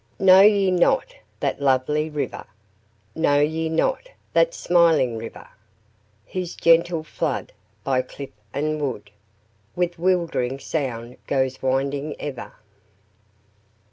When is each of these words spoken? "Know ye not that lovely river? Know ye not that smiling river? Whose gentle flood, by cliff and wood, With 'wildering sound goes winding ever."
"Know 0.17 0.41
ye 0.41 0.71
not 0.71 1.13
that 1.41 1.61
lovely 1.61 2.09
river? 2.09 2.47
Know 3.13 3.39
ye 3.39 3.69
not 3.69 4.09
that 4.33 4.55
smiling 4.55 5.15
river? 5.19 5.47
Whose 6.33 6.55
gentle 6.55 7.03
flood, 7.03 7.53
by 7.83 8.01
cliff 8.01 8.31
and 8.51 8.81
wood, 8.81 9.11
With 9.75 9.99
'wildering 9.99 10.57
sound 10.57 11.17
goes 11.27 11.61
winding 11.61 12.15
ever." 12.19 12.53